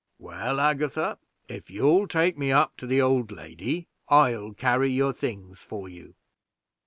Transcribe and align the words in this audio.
"Well, 0.17 0.59
Agatha, 0.59 1.19
if 1.47 1.69
you'll 1.69 2.07
take 2.07 2.35
me 2.35 2.51
up 2.51 2.75
to 2.77 2.87
the 2.87 2.99
old 2.99 3.31
lady, 3.31 3.87
I'll 4.09 4.51
carry 4.53 4.91
your 4.91 5.13
things 5.13 5.59
for 5.59 5.87
you." 5.89 6.15